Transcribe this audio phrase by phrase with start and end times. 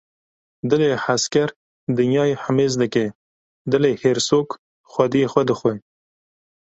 [0.69, 1.49] Dilê hezker
[1.97, 3.05] dinyayê himêz dike,
[3.71, 4.49] dilê hêrsok
[4.91, 5.73] xwediyê xwe dixwe.